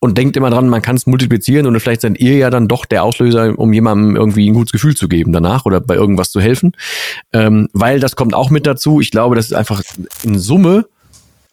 [0.02, 2.86] und denkt immer dran, man kann es multiplizieren und vielleicht seid ihr ja dann doch
[2.86, 6.42] der Auslöser, um jemandem irgendwie ein gutes Gefühl zu geben danach oder bei irgendwas zu
[6.42, 6.74] helfen.
[7.32, 9.00] Ähm, weil das kommt auch mit dazu.
[9.00, 9.84] Ich glaube, das ist einfach
[10.24, 10.88] in Summe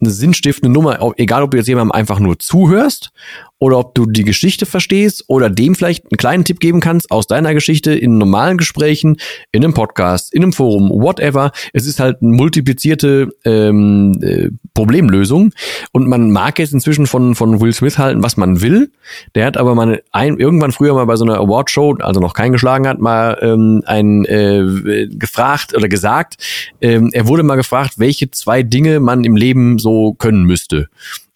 [0.01, 3.11] eine sinnstiftende Nummer, egal ob du jetzt jemandem einfach nur zuhörst
[3.59, 7.27] oder ob du die Geschichte verstehst oder dem vielleicht einen kleinen Tipp geben kannst aus
[7.27, 9.17] deiner Geschichte in normalen Gesprächen,
[9.53, 11.53] in einem Podcast, in einem Forum, whatever.
[11.73, 15.53] Es ist halt eine multiplizierte ähm, äh, Problemlösung
[15.93, 18.93] und man mag jetzt inzwischen von, von Will Smith halten, was man will.
[19.35, 22.53] Der hat aber mal ein, irgendwann früher mal bei so einer Awardshow, also noch kein
[22.53, 26.37] geschlagen hat, mal ähm, ein äh, gefragt oder gesagt,
[26.81, 30.89] ähm, er wurde mal gefragt, welche zwei Dinge man im Leben so können müsste.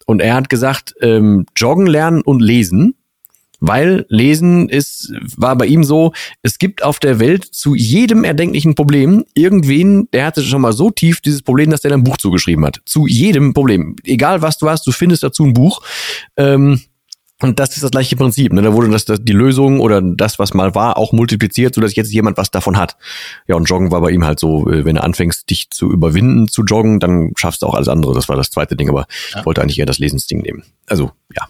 [0.05, 2.95] Und er hat gesagt, ähm, joggen lernen und lesen.
[3.65, 6.11] Weil Lesen ist, war bei ihm so,
[6.41, 10.91] es gibt auf der Welt zu jedem erdenklichen Problem irgendwen, der hatte schon mal so
[10.91, 12.81] tief dieses Problem, dass der ein Buch zugeschrieben hat.
[12.83, 13.95] Zu jedem Problem.
[14.03, 15.81] Egal was du hast, du findest dazu ein Buch.
[16.35, 16.81] Ähm,
[17.43, 18.53] und das ist das gleiche Prinzip.
[18.53, 18.61] Ne?
[18.61, 22.11] Da wurde das, das, die Lösung oder das, was mal war, auch multipliziert, sodass jetzt
[22.11, 22.97] jemand was davon hat.
[23.47, 26.47] Ja, und Joggen war bei ihm halt so, äh, wenn du anfängst, dich zu überwinden,
[26.47, 28.13] zu joggen, dann schaffst du auch alles andere.
[28.13, 29.39] Das war das zweite Ding, aber ja.
[29.39, 30.63] ich wollte eigentlich eher das Lesensding nehmen.
[30.87, 31.45] Also, ja.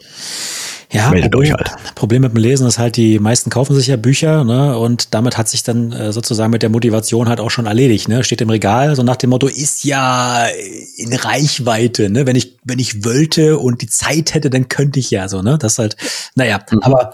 [0.93, 1.95] Ja, Meldet Problem, euch halt.
[1.95, 4.77] Problem mit dem Lesen ist halt, die meisten kaufen sich ja Bücher, ne?
[4.77, 8.23] Und damit hat sich dann äh, sozusagen mit der Motivation halt auch schon erledigt, ne?
[8.23, 10.45] Steht im Regal, so nach dem Motto, ist ja
[10.97, 12.27] in Reichweite, ne?
[12.27, 15.57] Wenn ich, wenn ich wollte und die Zeit hätte, dann könnte ich ja so, ne?
[15.57, 15.97] Das ist halt,
[16.35, 16.79] naja, mhm.
[16.83, 17.13] aber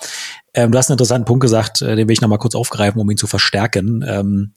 [0.53, 3.09] ähm, du hast einen interessanten Punkt gesagt, äh, den will ich nochmal kurz aufgreifen, um
[3.09, 4.03] ihn zu verstärken.
[4.05, 4.51] Ähm,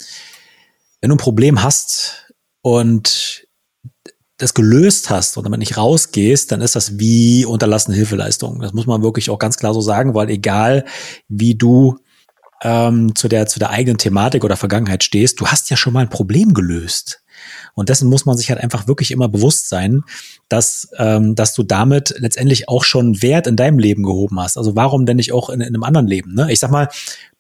[1.00, 3.46] wenn du ein Problem hast und
[4.42, 8.60] das gelöst hast und damit nicht rausgehst, dann ist das wie unterlassene Hilfeleistung.
[8.60, 10.84] Das muss man wirklich auch ganz klar so sagen, weil egal
[11.28, 11.98] wie du
[12.62, 16.00] ähm, zu der zu der eigenen Thematik oder Vergangenheit stehst, du hast ja schon mal
[16.00, 17.22] ein Problem gelöst.
[17.74, 20.02] Und dessen muss man sich halt einfach wirklich immer bewusst sein,
[20.48, 24.58] dass, ähm, dass du damit letztendlich auch schon Wert in deinem Leben gehoben hast.
[24.58, 26.34] Also warum denn nicht auch in, in einem anderen Leben?
[26.34, 26.52] Ne?
[26.52, 26.88] Ich sag mal,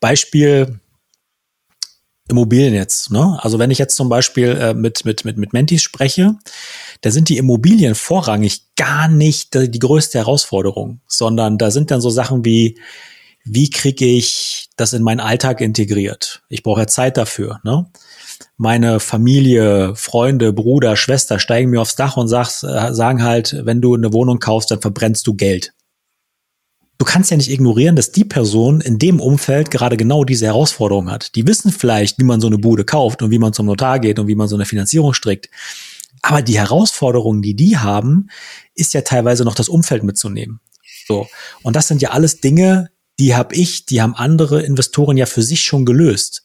[0.00, 0.80] Beispiel
[2.28, 3.10] Immobilien jetzt.
[3.10, 3.38] Ne?
[3.40, 6.36] Also wenn ich jetzt zum Beispiel äh, mit, mit, mit, mit Mentis spreche,
[7.00, 12.10] da sind die Immobilien vorrangig gar nicht die größte Herausforderung, sondern da sind dann so
[12.10, 12.78] Sachen wie,
[13.44, 16.42] wie kriege ich das in meinen Alltag integriert?
[16.48, 17.60] Ich brauche ja Zeit dafür.
[17.64, 17.86] Ne?
[18.56, 23.80] Meine Familie, Freunde, Bruder, Schwester steigen mir aufs Dach und sagst, äh, sagen halt, wenn
[23.80, 25.72] du eine Wohnung kaufst, dann verbrennst du Geld.
[27.02, 31.10] Du kannst ja nicht ignorieren, dass die Person in dem Umfeld gerade genau diese Herausforderung
[31.10, 31.34] hat.
[31.34, 34.20] Die wissen vielleicht, wie man so eine Bude kauft und wie man zum Notar geht
[34.20, 35.50] und wie man so eine Finanzierung strickt.
[36.22, 38.28] Aber die Herausforderungen, die die haben,
[38.76, 40.60] ist ja teilweise noch das Umfeld mitzunehmen.
[41.08, 41.26] So.
[41.64, 45.42] Und das sind ja alles Dinge, die habe ich, die haben andere Investoren ja für
[45.42, 46.41] sich schon gelöst.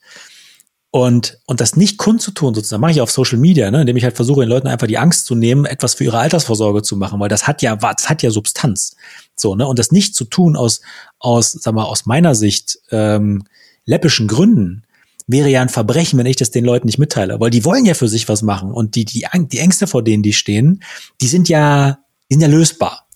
[0.89, 4.15] Und, und das nicht kundzutun, sozusagen, mache ich auf Social Media, ne, indem ich halt
[4.15, 7.30] versuche, den Leuten einfach die Angst zu nehmen, etwas für ihre Altersvorsorge zu machen, weil
[7.30, 8.95] das hat ja, das hat ja Substanz.
[9.36, 9.67] So, ne?
[9.67, 10.82] Und das nicht zu tun aus,
[11.19, 13.43] aus, sag mal, aus meiner Sicht ähm,
[13.86, 14.84] läppischen Gründen,
[15.28, 17.39] wäre ja ein Verbrechen, wenn ich das den Leuten nicht mitteile.
[17.39, 18.71] Weil die wollen ja für sich was machen.
[18.71, 20.82] Und die, die, die Ängste, vor denen die stehen,
[21.21, 23.08] die sind ja, die sind ja lösbar.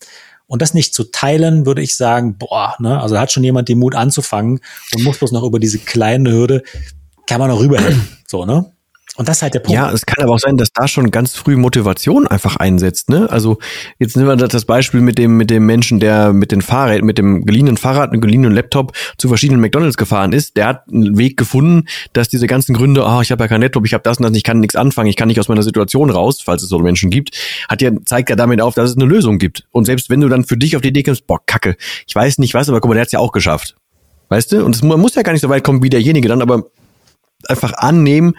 [0.46, 3.70] Und das nicht zu teilen, würde ich sagen, boah, ne, also da hat schon jemand
[3.70, 4.60] den Mut anzufangen
[4.94, 6.64] und muss bloß noch über diese kleine Hürde,
[7.32, 8.08] kann man noch rüberhelfen.
[8.32, 8.72] So, ne?
[9.18, 9.74] Und das ist halt der Punkt.
[9.74, 13.10] Ja, es kann aber auch sein, dass da schon ganz früh Motivation einfach einsetzt.
[13.10, 13.30] Ne?
[13.30, 13.58] Also
[14.00, 17.18] jetzt nehmen wir das Beispiel mit dem mit dem Menschen, der mit den Fahrrad, mit
[17.18, 20.56] dem geliehenen Fahrrad, einem geliehenen Laptop zu verschiedenen McDonalds gefahren ist.
[20.56, 23.86] Der hat einen Weg gefunden, dass diese ganzen Gründe, oh, ich habe ja kein Laptop,
[23.86, 26.10] ich habe das und das, ich kann nichts anfangen, ich kann nicht aus meiner Situation
[26.10, 29.06] raus, falls es so Menschen gibt, hat ja zeigt ja damit auf, dass es eine
[29.06, 29.66] Lösung gibt.
[29.72, 31.76] Und selbst wenn du dann für dich auf die Idee kommst, boah, Kacke,
[32.08, 33.76] ich weiß nicht was, aber guck mal, der hat's ja auch geschafft.
[34.30, 34.64] Weißt du?
[34.64, 36.64] Und es, man muss ja gar nicht so weit kommen wie derjenige dann, aber
[37.50, 38.38] einfach annehmen,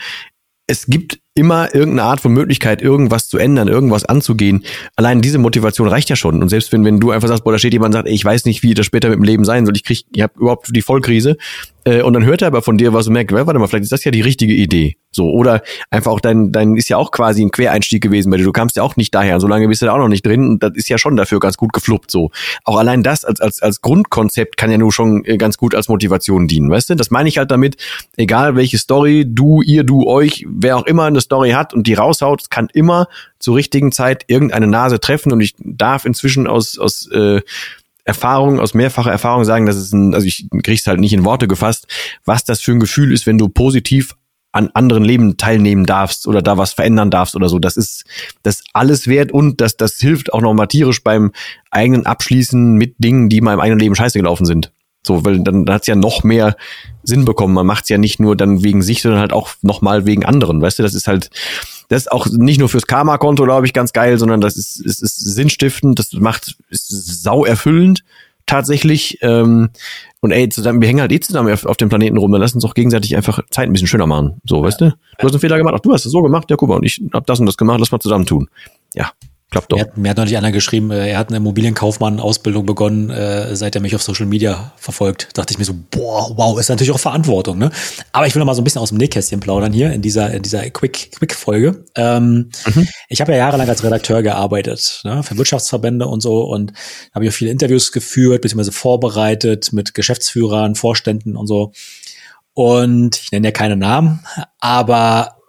[0.67, 4.65] es gibt immer irgendeine Art von Möglichkeit, irgendwas zu ändern, irgendwas anzugehen.
[4.97, 6.43] Allein diese Motivation reicht ja schon.
[6.43, 8.25] Und selbst wenn, wenn du einfach sagst, boah, da steht jemand und sagt, ey, ich
[8.25, 10.69] weiß nicht, wie das später mit dem Leben sein soll, ich krieg, ich habe überhaupt
[10.75, 11.37] die Vollkrise,
[11.85, 13.93] äh, und dann hört er aber von dir was und merkt, warte mal, vielleicht ist
[13.93, 14.97] das ja die richtige Idee.
[15.15, 18.45] So, oder einfach auch dein, dein ist ja auch quasi ein Quereinstieg gewesen bei dir.
[18.45, 19.41] Du kamst ja auch nicht daher.
[19.41, 21.39] So lange bist du da auch noch nicht drin und das ist ja schon dafür
[21.39, 22.11] ganz gut gefluppt.
[22.11, 22.31] So.
[22.65, 25.89] Auch allein das als, als, als Grundkonzept kann ja nur schon äh, ganz gut als
[25.89, 26.71] Motivation dienen.
[26.71, 26.95] Weißt du?
[26.95, 27.77] Das meine ich halt damit,
[28.17, 31.95] egal welche Story du, ihr, du, euch, wer auch immer eine Story hat und die
[31.95, 33.09] raushaut, kann immer
[33.39, 37.41] zur richtigen Zeit irgendeine Nase treffen und ich darf inzwischen aus, aus äh,
[38.05, 41.47] Erfahrung, aus mehrfacher Erfahrung sagen, dass es ein, also ich krieg's halt nicht in Worte
[41.47, 41.87] gefasst,
[42.25, 44.17] was das für ein Gefühl ist, wenn du positiv
[44.53, 47.59] an anderen Leben teilnehmen darfst oder da was verändern darfst oder so.
[47.59, 48.05] Das ist
[48.43, 51.33] das alles wert und das, das hilft auch nochmal tierisch beim
[51.71, 54.73] eigenen Abschließen mit Dingen, die mal im eigenen Leben scheiße gelaufen sind.
[55.05, 56.57] So, weil dann, dann hat's ja noch mehr
[57.03, 57.55] Sinn bekommen.
[57.55, 60.61] Man macht's ja nicht nur dann wegen sich, sondern halt auch nochmal wegen anderen.
[60.61, 61.31] Weißt du, das ist halt,
[61.89, 65.03] das ist auch nicht nur fürs Karma-Konto, glaube ich, ganz geil, sondern das ist, ist,
[65.03, 68.05] ist sinnstiftend, das macht, ist sau erfüllend
[68.47, 69.19] tatsächlich.
[69.23, 69.71] Ähm,
[70.21, 72.55] und ey, zusammen, wir hängen halt eh zusammen auf, auf dem Planeten rum, dann lass
[72.55, 74.41] uns auch gegenseitig einfach Zeit ein bisschen schöner machen.
[74.45, 74.91] So, weißt du?
[74.91, 76.85] Du hast einen Fehler gemacht, ach, du hast es so gemacht, ja, guck mal, und
[76.85, 78.49] ich hab das und das gemacht, lass mal zusammen tun.
[78.95, 79.11] Ja.
[79.53, 79.77] Klappt doch.
[79.77, 83.75] Mir hat, mir hat neulich einer geschrieben, äh, er hat eine Immobilienkaufmann-Ausbildung begonnen, äh, seit
[83.75, 85.29] er mich auf Social Media verfolgt.
[85.35, 87.71] Dachte ich mir so, boah, wow, ist natürlich auch Verantwortung, ne?
[88.13, 90.33] Aber ich will noch mal so ein bisschen aus dem Nähkästchen plaudern hier in dieser,
[90.33, 91.85] in dieser Quick-Quick-Folge.
[91.97, 92.89] Ähm, mhm.
[93.11, 96.73] Ich habe ja jahrelang als Redakteur gearbeitet, ne, für Wirtschaftsverbände und so und
[97.15, 101.73] habe ja viele Interviews geführt, beziehungsweise vorbereitet mit Geschäftsführern, Vorständen und so.
[102.55, 104.25] Und ich nenne ja keine Namen,
[104.61, 105.42] aber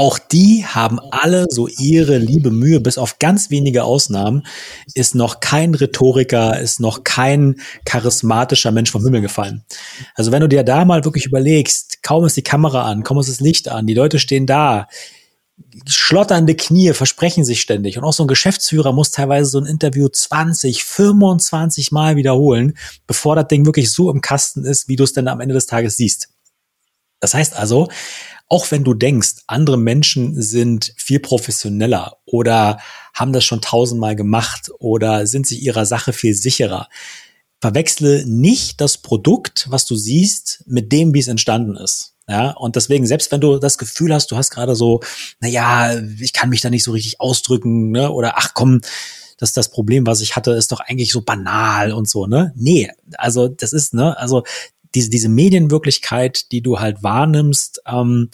[0.00, 4.46] auch die haben alle so ihre liebe Mühe, bis auf ganz wenige Ausnahmen,
[4.94, 9.62] ist noch kein Rhetoriker, ist noch kein charismatischer Mensch vom Himmel gefallen.
[10.14, 13.28] Also wenn du dir da mal wirklich überlegst, kaum ist die Kamera an, kaum ist
[13.28, 14.88] das Licht an, die Leute stehen da,
[15.86, 17.98] schlotternde Knie versprechen sich ständig.
[17.98, 22.72] Und auch so ein Geschäftsführer muss teilweise so ein Interview 20, 25 Mal wiederholen,
[23.06, 25.66] bevor das Ding wirklich so im Kasten ist, wie du es denn am Ende des
[25.66, 26.30] Tages siehst.
[27.20, 27.88] Das heißt also,
[28.50, 32.80] auch wenn du denkst, andere Menschen sind viel professioneller oder
[33.14, 36.88] haben das schon tausendmal gemacht oder sind sich ihrer Sache viel sicherer,
[37.60, 42.14] verwechsle nicht das Produkt, was du siehst, mit dem, wie es entstanden ist.
[42.28, 45.00] Ja, und deswegen, selbst wenn du das Gefühl hast, du hast gerade so,
[45.40, 48.80] na ja, ich kann mich da nicht so richtig ausdrücken, ne, oder ach komm,
[49.38, 52.52] das das Problem, was ich hatte, ist doch eigentlich so banal und so, ne?
[52.56, 54.44] Nee, also das ist, ne, also
[54.94, 58.30] diese, diese Medienwirklichkeit, die du halt wahrnimmst, ähm,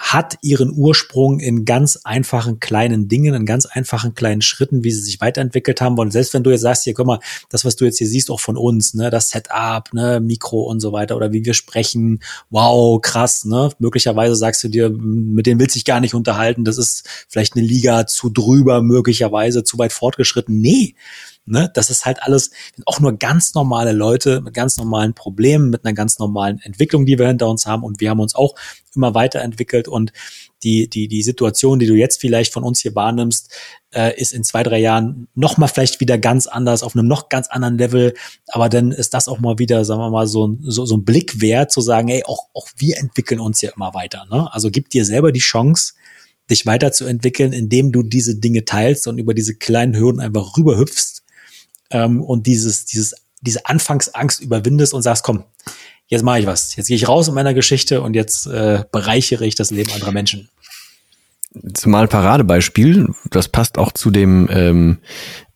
[0.00, 5.02] hat ihren Ursprung in ganz einfachen kleinen Dingen, in ganz einfachen kleinen Schritten, wie sie
[5.02, 5.98] sich weiterentwickelt haben.
[5.98, 7.18] Und selbst wenn du jetzt sagst, hier, guck mal,
[7.50, 10.80] das, was du jetzt hier siehst, auch von uns, ne, das Setup, ne, Mikro und
[10.80, 15.60] so weiter, oder wie wir sprechen, wow, krass, ne, möglicherweise sagst du dir, mit denen
[15.60, 19.76] willst du dich gar nicht unterhalten, das ist vielleicht eine Liga zu drüber, möglicherweise zu
[19.76, 20.60] weit fortgeschritten.
[20.60, 20.94] Nee,
[21.46, 21.70] Ne?
[21.74, 22.50] Das ist halt alles
[22.86, 27.18] auch nur ganz normale Leute mit ganz normalen Problemen, mit einer ganz normalen Entwicklung, die
[27.18, 27.82] wir hinter uns haben.
[27.82, 28.54] Und wir haben uns auch
[28.94, 30.12] immer weiterentwickelt und
[30.62, 33.52] die, die, die Situation, die du jetzt vielleicht von uns hier wahrnimmst,
[33.94, 37.48] äh, ist in zwei, drei Jahren nochmal vielleicht wieder ganz anders, auf einem noch ganz
[37.48, 38.14] anderen Level.
[38.48, 41.40] Aber dann ist das auch mal wieder, sagen wir mal, so, so, so ein Blick
[41.40, 44.26] wert, zu sagen, ey, auch, auch wir entwickeln uns ja immer weiter.
[44.30, 44.52] Ne?
[44.52, 45.94] Also gib dir selber die Chance,
[46.50, 51.19] dich weiterzuentwickeln, indem du diese Dinge teilst und über diese kleinen Hürden einfach rüberhüpfst
[51.90, 55.44] ähm, und dieses, dieses, diese Anfangsangst überwindest und sagst, komm,
[56.06, 56.76] jetzt mache ich was.
[56.76, 60.12] Jetzt gehe ich raus in meiner Geschichte und jetzt äh, bereichere ich das Leben anderer
[60.12, 60.50] Menschen.
[61.74, 64.98] Zumal Paradebeispiel, das passt auch zu dem ähm,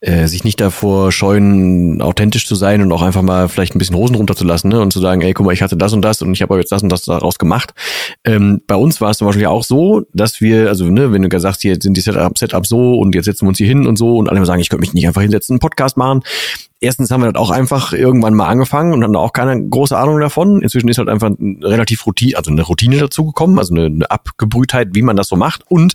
[0.04, 3.96] äh, sich nicht davor scheuen, authentisch zu sein und auch einfach mal vielleicht ein bisschen
[3.96, 4.80] Hosen runterzulassen ne?
[4.80, 6.72] und zu sagen, ey, guck mal, ich hatte das und das und ich habe jetzt
[6.72, 7.72] das und das daraus gemacht.
[8.24, 11.40] Ähm, bei uns war es zum Beispiel auch so, dass wir, also ne, wenn du
[11.40, 13.96] sagst, hier sind die Setup, Setup so und jetzt setzen wir uns hier hin und
[13.96, 16.20] so und alle sagen, ich könnte mich nicht einfach hinsetzen, einen Podcast machen.
[16.84, 20.20] Erstens haben wir das auch einfach irgendwann mal angefangen und da auch keine große Ahnung
[20.20, 20.60] davon.
[20.60, 21.30] Inzwischen ist halt einfach
[21.62, 25.62] relativ Routine, also eine Routine dazugekommen, also eine, eine Abgebrühtheit, wie man das so macht.
[25.70, 25.94] Und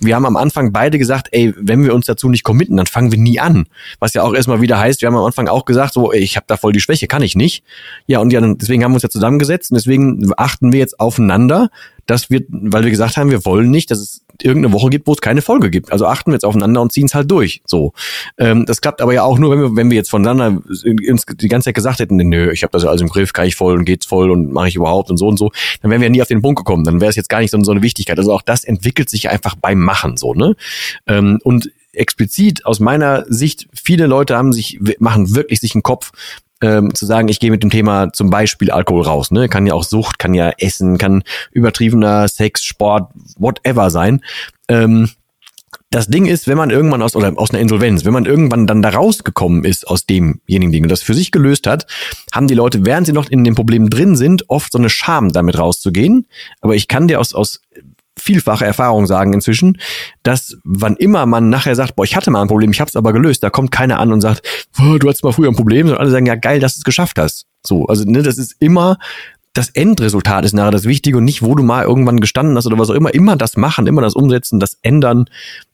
[0.00, 3.12] wir haben am Anfang beide gesagt, ey, wenn wir uns dazu nicht committen, dann fangen
[3.12, 3.66] wir nie an an.
[3.98, 6.46] Was ja auch erstmal wieder heißt, wir haben am Anfang auch gesagt, so, ich habe
[6.48, 7.64] da voll die Schwäche, kann ich nicht.
[8.06, 11.70] Ja, und ja, deswegen haben wir uns ja zusammengesetzt und deswegen achten wir jetzt aufeinander,
[12.06, 15.12] dass wir, weil wir gesagt haben, wir wollen nicht, dass es irgendeine Woche gibt, wo
[15.12, 15.92] es keine Folge gibt.
[15.92, 17.62] Also achten wir jetzt aufeinander und ziehen es halt durch.
[17.66, 17.92] So,
[18.38, 20.60] ähm, das klappt aber ja auch nur, wenn wir, wenn wir jetzt voneinander
[21.08, 23.46] uns die ganze Zeit gesagt hätten, nö, ich habe das ja alles im Griff, kann
[23.46, 26.00] ich voll und geht's voll und mache ich überhaupt und so und so, dann wären
[26.00, 26.84] wir ja nie auf den Punkt gekommen.
[26.84, 28.18] Dann wäre es jetzt gar nicht so, so eine Wichtigkeit.
[28.18, 30.56] Also auch das entwickelt sich einfach beim Machen so, ne?
[31.06, 36.12] Ähm, und explizit aus meiner Sicht, viele Leute haben sich, machen wirklich sich einen Kopf,
[36.62, 39.30] ähm, zu sagen, ich gehe mit dem Thema zum Beispiel Alkohol raus.
[39.30, 39.48] Ne?
[39.48, 41.22] Kann ja auch Sucht, kann ja Essen, kann
[41.52, 44.22] übertriebener Sex, Sport, whatever sein.
[44.68, 45.10] Ähm,
[45.92, 48.80] das Ding ist, wenn man irgendwann aus oder aus einer Insolvenz, wenn man irgendwann dann
[48.80, 51.86] da rausgekommen ist aus demjenigen Ding und das für sich gelöst hat,
[52.32, 55.32] haben die Leute, während sie noch in dem Problem drin sind, oft so eine Scham,
[55.32, 56.26] damit rauszugehen.
[56.60, 57.60] Aber ich kann dir aus, aus
[58.20, 59.78] vielfache Erfahrung sagen inzwischen,
[60.22, 62.96] dass wann immer man nachher sagt, boah, ich hatte mal ein Problem, ich habe es
[62.96, 66.02] aber gelöst, da kommt keiner an und sagt, du hattest mal früher ein Problem, sondern
[66.02, 67.46] alle sagen, ja geil, dass du es geschafft hast.
[67.66, 68.98] So, also ne, das ist immer
[69.52, 72.78] das Endresultat ist nachher das Wichtige und nicht, wo du mal irgendwann gestanden hast oder
[72.78, 73.12] was auch immer.
[73.12, 75.24] Immer das Machen, immer das Umsetzen, das Ändern,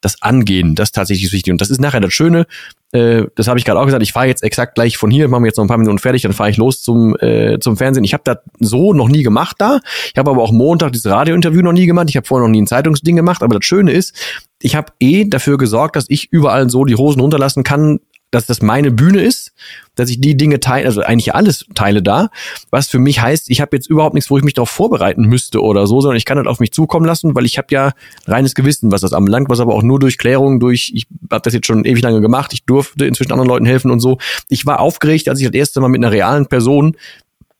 [0.01, 1.53] das Angehen, das ist tatsächlich wichtig.
[1.53, 2.47] Und das ist nachher das Schöne.
[2.93, 4.03] Äh, das habe ich gerade auch gesagt.
[4.03, 6.23] Ich fahre jetzt exakt gleich von hier, machen wir jetzt noch ein paar Minuten fertig,
[6.23, 8.05] dann fahre ich los zum äh, zum Fernsehen.
[8.05, 9.81] Ich habe das so noch nie gemacht da.
[10.11, 12.07] Ich habe aber auch Montag dieses Radiointerview noch nie gemacht.
[12.09, 13.43] Ich habe vorher noch nie ein Zeitungsding gemacht.
[13.43, 14.15] Aber das Schöne ist,
[14.62, 18.61] ich habe eh dafür gesorgt, dass ich überall so die Hosen runterlassen kann, dass das
[18.61, 19.53] meine Bühne ist,
[19.95, 22.29] dass ich die Dinge teile, also eigentlich alles teile da,
[22.71, 25.62] was für mich heißt, ich habe jetzt überhaupt nichts, wo ich mich darauf vorbereiten müsste
[25.62, 27.93] oder so, sondern ich kann das auf mich zukommen lassen, weil ich habe ja
[28.27, 31.55] reines Gewissen, was das anbelangt, was aber auch nur durch Klärung, durch, ich habe das
[31.55, 34.19] jetzt schon ewig lange gemacht, ich durfte inzwischen anderen Leuten helfen und so.
[34.49, 36.97] Ich war aufgeregt, als ich das erste Mal mit einer realen Person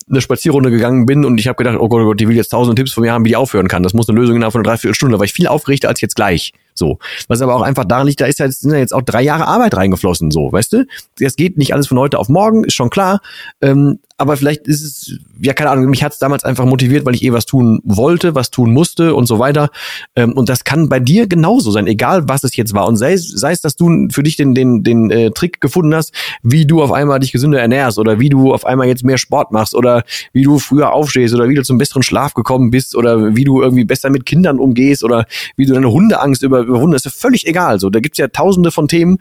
[0.09, 2.51] eine Spazierrunde gegangen bin und ich habe gedacht, oh Gott, oh Gott, die will jetzt
[2.51, 3.83] tausend Tipps von mir haben, wie die aufhören kann.
[3.83, 5.15] Das muss eine Lösung innerhalb von einer Dreiviertelstunde.
[5.15, 6.53] Da war ich viel aufgeregter als jetzt gleich.
[6.79, 6.99] So.
[7.29, 9.23] Was aber auch einfach daran liegt, da ist ja jetzt, sind ja jetzt auch drei
[9.23, 10.87] Jahre Arbeit reingeflossen, so, weißt du?
[11.21, 13.21] Es geht nicht alles von heute auf morgen, ist schon klar.
[13.61, 17.15] Ähm, aber vielleicht ist es, ja, keine Ahnung, mich hat es damals einfach motiviert, weil
[17.15, 19.69] ich eh was tun wollte, was tun musste und so weiter.
[20.15, 22.87] Ähm, und das kann bei dir genauso sein, egal was es jetzt war.
[22.87, 25.95] Und sei, es, sei es, dass du für dich den, den, den äh, Trick gefunden
[25.95, 29.19] hast, wie du auf einmal dich gesünder ernährst oder wie du auf einmal jetzt mehr
[29.19, 30.03] Sport machst oder
[30.33, 33.61] wie du früher aufstehst oder wie du zum besseren Schlaf gekommen bist oder wie du
[33.61, 35.27] irgendwie besser mit Kindern umgehst oder
[35.57, 37.05] wie du deine Hundeangst über, überwunden hast.
[37.05, 37.81] Ist ja völlig egal.
[37.81, 39.19] So, da gibt's ja tausende von Themen,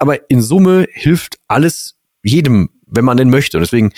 [0.00, 3.56] aber in Summe hilft alles jedem wenn man denn möchte.
[3.56, 3.92] Und deswegen,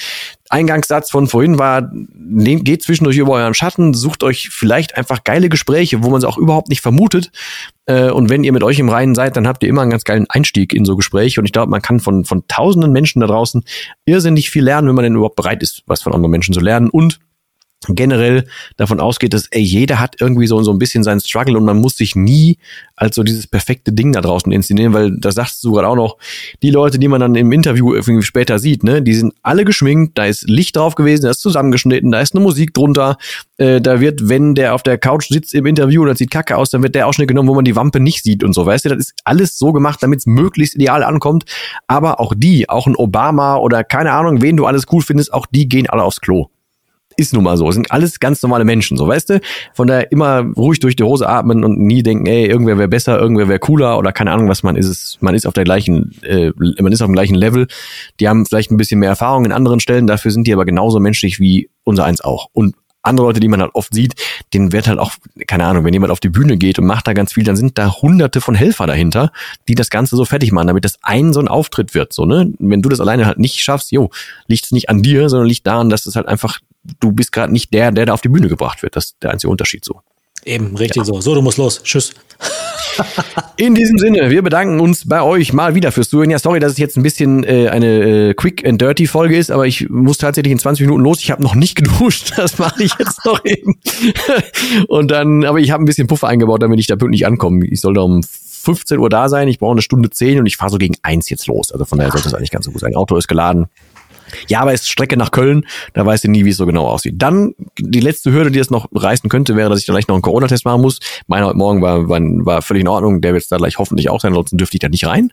[0.48, 5.48] Eingangssatz von vorhin war, nehmt, geht zwischendurch über euren Schatten, sucht euch vielleicht einfach geile
[5.48, 7.30] Gespräche, wo man es auch überhaupt nicht vermutet.
[7.86, 10.04] Äh, und wenn ihr mit euch im Reinen seid, dann habt ihr immer einen ganz
[10.04, 11.40] geilen Einstieg in so Gespräche.
[11.40, 13.64] Und ich glaube, man kann von, von tausenden Menschen da draußen
[14.04, 16.88] irrsinnig viel lernen, wenn man denn überhaupt bereit ist, was von anderen Menschen zu lernen.
[16.90, 17.20] Und
[17.88, 21.64] generell davon ausgeht, dass ey, jeder hat irgendwie so, so ein bisschen seinen Struggle und
[21.64, 22.58] man muss sich nie
[22.96, 26.16] als so dieses perfekte Ding da draußen inszenieren, weil da sagst du gerade auch noch,
[26.62, 30.16] die Leute, die man dann im Interview irgendwie später sieht, ne, die sind alle geschminkt,
[30.16, 33.16] da ist Licht drauf gewesen, da ist zusammengeschnitten, da ist eine Musik drunter,
[33.56, 36.56] äh, da wird, wenn der auf der Couch sitzt im Interview und das sieht kacke
[36.56, 38.84] aus, dann wird der Ausschnitt genommen, wo man die Wampe nicht sieht und so, weißt
[38.84, 41.44] du, das ist alles so gemacht, damit es möglichst ideal ankommt,
[41.88, 45.46] aber auch die, auch ein Obama oder keine Ahnung, wen du alles cool findest, auch
[45.46, 46.48] die gehen alle aufs Klo
[47.16, 47.68] ist nun mal so.
[47.68, 49.40] Es sind alles ganz normale Menschen, so weißt du?
[49.74, 53.18] Von daher immer ruhig durch die Hose atmen und nie denken, ey, irgendwer wäre besser,
[53.18, 55.18] irgendwer wäre cooler oder keine Ahnung, was man ist.
[55.20, 57.66] Man ist auf der gleichen, äh, man ist auf dem gleichen Level.
[58.20, 61.00] Die haben vielleicht ein bisschen mehr Erfahrung in anderen Stellen, dafür sind die aber genauso
[61.00, 62.48] menschlich wie unser eins auch.
[62.52, 62.74] Und
[63.04, 64.14] andere Leute, die man halt oft sieht,
[64.52, 65.12] denen wird halt auch,
[65.46, 67.78] keine Ahnung, wenn jemand auf die Bühne geht und macht da ganz viel, dann sind
[67.78, 69.30] da hunderte von Helfer dahinter,
[69.68, 72.52] die das Ganze so fertig machen, damit das ein so ein Auftritt wird, so, ne?
[72.58, 74.10] Wenn du das alleine halt nicht schaffst, jo,
[74.46, 76.60] liegt es nicht an dir, sondern liegt daran, dass es halt einfach,
[77.00, 78.96] du bist gerade nicht der, der da auf die Bühne gebracht wird.
[78.96, 80.00] Das ist der einzige Unterschied so.
[80.44, 81.04] Eben, richtig ja.
[81.04, 81.20] so.
[81.20, 81.82] So, du musst los.
[81.82, 82.12] Tschüss.
[83.56, 86.30] In diesem Sinne, wir bedanken uns bei euch mal wieder fürs Zuhören.
[86.30, 89.50] Ja, sorry, dass es jetzt ein bisschen äh, eine äh, Quick and Dirty Folge ist,
[89.50, 91.20] aber ich muss tatsächlich in 20 Minuten los.
[91.20, 93.76] Ich habe noch nicht geduscht, das mache ich jetzt noch eben.
[94.88, 97.66] Und dann, aber ich habe ein bisschen Puffer eingebaut, damit ich da pünktlich ankomme.
[97.66, 100.56] Ich soll da um 15 Uhr da sein, ich brauche eine Stunde 10 und ich
[100.56, 101.70] fahre so gegen eins jetzt los.
[101.72, 102.94] Also von daher sollte es eigentlich ganz so gut sein.
[102.94, 103.66] Auto ist geladen.
[104.48, 106.86] Ja, aber es ist Strecke nach Köln, da weißt du nie, wie es so genau
[106.86, 107.14] aussieht.
[107.18, 110.14] Dann die letzte Hürde, die es noch reißen könnte, wäre, dass ich dann gleich noch
[110.14, 111.00] einen Corona-Test machen muss.
[111.26, 114.10] Meiner heute Morgen war, war, war völlig in Ordnung, der wird es da gleich hoffentlich
[114.10, 115.30] auch sein, ansonsten dürfte ich da nicht rein.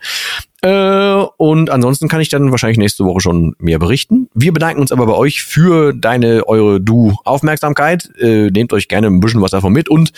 [0.61, 4.29] Äh, und ansonsten kann ich dann wahrscheinlich nächste Woche schon mehr berichten.
[4.33, 8.09] Wir bedanken uns aber bei euch für deine, eure Du-Aufmerksamkeit.
[8.19, 9.89] Äh, nehmt euch gerne ein bisschen was davon mit.
[9.89, 10.11] Und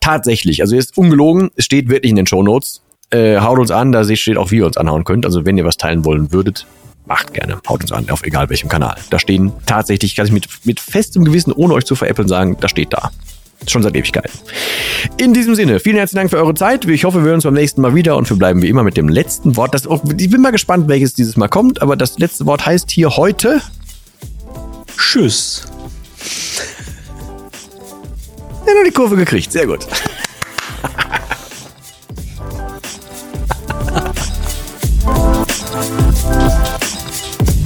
[0.00, 2.82] tatsächlich, also ist ungelogen, es steht wirklich in den Show Notes.
[3.10, 5.24] Äh, haut uns an, da steht auch, wie ihr uns anhauen könnt.
[5.24, 6.66] Also wenn ihr was teilen wollen würdet,
[7.06, 7.60] macht gerne.
[7.68, 8.96] Haut uns an, auf egal welchem Kanal.
[9.10, 12.68] Da stehen tatsächlich, kann ich mit, mit festem Gewissen, ohne euch zu veräppeln, sagen, da
[12.68, 13.10] steht da.
[13.66, 14.30] Schon seit Ewigkeiten.
[15.16, 16.84] In diesem Sinne, vielen herzlichen Dank für eure Zeit.
[16.84, 18.96] Ich hoffe, wir hören uns beim nächsten Mal wieder und wir bleiben wie immer mit
[18.96, 19.72] dem letzten Wort.
[19.74, 22.90] Das, oh, ich bin mal gespannt, welches dieses Mal kommt, aber das letzte Wort heißt
[22.90, 23.62] hier heute
[24.96, 25.66] Tschüss.
[28.66, 29.50] Ja, noch die Kurve gekriegt.
[29.52, 29.86] Sehr gut.